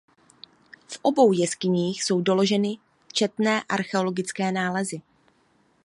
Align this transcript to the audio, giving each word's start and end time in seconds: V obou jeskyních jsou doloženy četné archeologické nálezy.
V 0.87 0.99
obou 1.01 1.31
jeskyních 1.33 2.03
jsou 2.03 2.21
doloženy 2.21 2.77
četné 3.13 3.63
archeologické 3.63 4.51
nálezy. 4.51 5.01